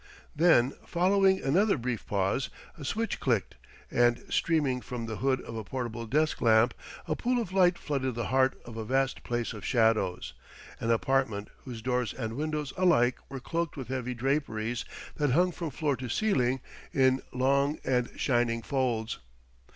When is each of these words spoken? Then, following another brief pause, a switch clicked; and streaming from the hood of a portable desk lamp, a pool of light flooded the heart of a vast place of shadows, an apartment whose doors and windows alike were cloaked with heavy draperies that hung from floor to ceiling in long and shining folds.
Then, 0.35 0.71
following 0.83 1.43
another 1.43 1.77
brief 1.77 2.07
pause, 2.07 2.49
a 2.75 2.83
switch 2.83 3.19
clicked; 3.19 3.53
and 3.91 4.23
streaming 4.31 4.81
from 4.81 5.05
the 5.05 5.17
hood 5.17 5.39
of 5.41 5.55
a 5.55 5.63
portable 5.63 6.07
desk 6.07 6.41
lamp, 6.41 6.73
a 7.07 7.15
pool 7.15 7.39
of 7.39 7.53
light 7.53 7.77
flooded 7.77 8.15
the 8.15 8.29
heart 8.33 8.59
of 8.65 8.77
a 8.77 8.83
vast 8.83 9.21
place 9.23 9.53
of 9.53 9.63
shadows, 9.63 10.33
an 10.79 10.89
apartment 10.89 11.49
whose 11.65 11.83
doors 11.83 12.15
and 12.15 12.33
windows 12.35 12.73
alike 12.77 13.19
were 13.29 13.39
cloaked 13.39 13.77
with 13.77 13.89
heavy 13.89 14.15
draperies 14.15 14.85
that 15.17 15.33
hung 15.33 15.51
from 15.51 15.69
floor 15.69 15.95
to 15.97 16.09
ceiling 16.09 16.61
in 16.91 17.21
long 17.31 17.77
and 17.85 18.09
shining 18.19 18.63
folds. 18.63 19.19